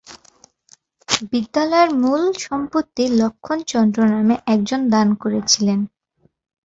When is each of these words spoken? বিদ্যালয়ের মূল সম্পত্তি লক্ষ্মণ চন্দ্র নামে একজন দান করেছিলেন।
বিদ্যালয়ের 1.31 1.89
মূল 2.01 2.23
সম্পত্তি 2.45 3.03
লক্ষ্মণ 3.19 3.59
চন্দ্র 3.71 3.99
নামে 4.13 4.35
একজন 4.47 4.81
দান 4.93 5.07
করেছিলেন। 5.21 5.79